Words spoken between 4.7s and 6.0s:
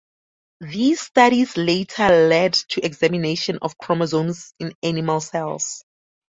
animal cells.